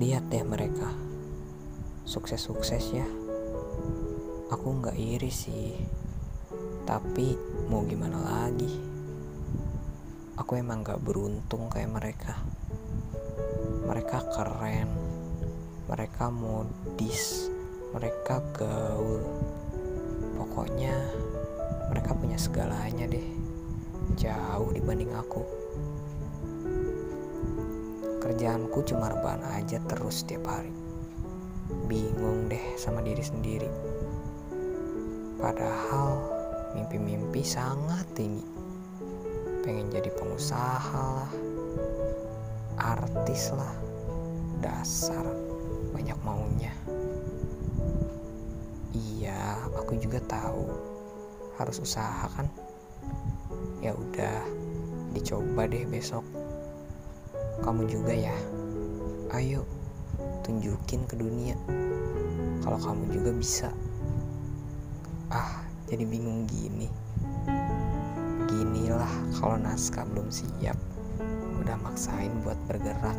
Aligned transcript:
Lihat 0.00 0.32
deh 0.32 0.40
mereka, 0.40 0.96
sukses-sukses 2.08 2.96
ya. 2.96 3.04
Aku 4.48 4.80
nggak 4.80 4.96
iri 4.96 5.28
sih, 5.28 5.76
tapi 6.88 7.36
mau 7.68 7.84
gimana 7.84 8.16
lagi? 8.16 8.80
Aku 10.40 10.56
emang 10.56 10.80
gak 10.80 11.04
beruntung 11.04 11.68
kayak 11.68 11.92
mereka. 11.92 12.32
Mereka 13.84 14.24
keren, 14.32 14.88
mereka 15.84 16.32
modis, 16.32 17.52
mereka 17.92 18.40
gaul. 18.56 19.20
Pokoknya 20.40 20.96
mereka 21.92 22.16
punya 22.16 22.40
segalanya 22.40 23.04
deh, 23.04 23.28
jauh 24.16 24.72
dibanding 24.72 25.12
aku. 25.12 25.59
Kerjaanku 28.40 28.88
cuma 28.88 29.12
rebahan 29.12 29.44
aja 29.52 29.76
terus 29.84 30.24
setiap 30.24 30.48
hari. 30.48 30.72
Bingung 31.84 32.48
deh 32.48 32.72
sama 32.80 33.04
diri 33.04 33.20
sendiri. 33.20 33.68
Padahal 35.36 36.24
mimpi-mimpi 36.72 37.44
sangat 37.44 38.08
tinggi. 38.16 38.40
Pengen 39.60 39.92
jadi 39.92 40.08
pengusaha 40.16 41.04
lah, 41.20 41.28
artis 42.80 43.52
lah, 43.52 43.76
dasar 44.64 45.28
banyak 45.92 46.16
maunya. 46.24 46.72
Iya, 48.96 49.68
aku 49.68 50.00
juga 50.00 50.16
tahu 50.24 50.64
harus 51.60 51.76
usaha 51.76 52.24
kan. 52.40 52.48
Ya 53.84 53.92
udah, 53.92 54.40
dicoba 55.12 55.68
deh 55.68 55.84
besok. 55.84 56.39
Kamu 57.60 57.84
juga 57.84 58.16
ya. 58.16 58.32
Ayo, 59.36 59.68
tunjukin 60.40 61.04
ke 61.04 61.14
dunia 61.14 61.54
kalau 62.64 62.80
kamu 62.80 63.12
juga 63.12 63.30
bisa. 63.36 63.68
Ah, 65.28 65.60
jadi 65.84 66.08
bingung 66.08 66.48
gini. 66.48 66.88
Ginilah 68.48 69.12
kalau 69.36 69.60
naskah 69.60 70.08
belum 70.08 70.32
siap, 70.32 70.80
udah 71.60 71.76
maksain 71.84 72.32
buat 72.40 72.56
bergerak. 72.64 73.18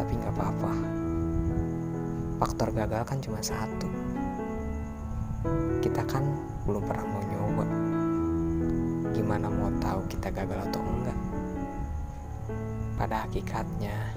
Tapi 0.00 0.12
nggak 0.16 0.32
apa-apa. 0.32 0.72
Faktor 2.40 2.72
gagal 2.72 3.04
kan 3.04 3.20
cuma 3.20 3.44
satu. 3.44 3.88
Kita 5.84 6.00
kan 6.08 6.24
belum 6.64 6.80
pernah 6.88 7.04
mau 7.04 7.20
nyoba. 7.28 7.66
Gimana 9.12 9.52
mau 9.52 9.68
tahu 9.84 10.00
kita 10.08 10.32
gagal 10.32 10.72
atau 10.72 10.80
enggak? 10.80 11.03
Pada 13.04 13.28
hakikatnya, 13.28 14.16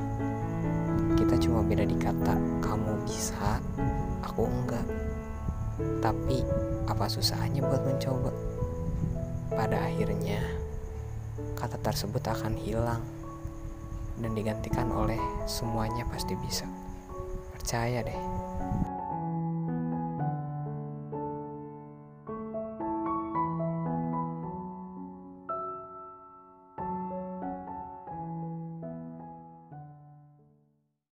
kita 1.19 1.35
cuma 1.43 1.59
beda 1.59 1.83
di 1.83 1.99
kata 1.99 2.39
kamu 2.63 3.03
bisa, 3.03 3.59
aku 4.23 4.47
enggak. 4.47 4.87
Tapi 5.99 6.39
apa 6.87 7.11
susahnya 7.11 7.67
buat 7.67 7.83
mencoba? 7.83 8.31
Pada 9.51 9.91
akhirnya, 9.91 10.39
kata 11.59 11.75
tersebut 11.83 12.23
akan 12.31 12.55
hilang 12.55 13.03
dan 14.23 14.31
digantikan 14.31 14.87
oleh 14.95 15.19
semuanya 15.51 16.07
pasti 16.07 16.39
bisa. 16.39 16.63
Percaya 17.59 17.99
deh. 18.07 18.21